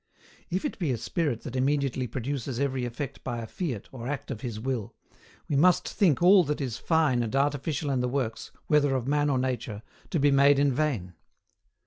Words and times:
If 0.49 0.65
it 0.65 0.79
be 0.79 0.89
a 0.89 0.97
Spirit 0.97 1.41
that 1.41 1.55
immediately 1.55 2.07
produces 2.07 2.59
every 2.59 2.85
effect 2.85 3.23
by 3.23 3.37
a 3.37 3.45
fiat 3.45 3.87
or 3.91 4.07
act 4.07 4.31
of 4.31 4.41
his 4.41 4.59
will, 4.59 4.95
we 5.47 5.55
must 5.55 5.87
think 5.87 6.23
all 6.23 6.43
that 6.45 6.59
is 6.59 6.79
fine 6.79 7.21
and 7.21 7.35
artificial 7.35 7.91
in 7.91 7.99
the 7.99 8.09
works, 8.09 8.49
whether 8.65 8.95
of 8.95 9.07
man 9.07 9.29
or 9.29 9.37
nature, 9.37 9.83
to 10.09 10.19
be 10.19 10.31
made 10.31 10.57
in 10.57 10.73
vain. 10.73 11.13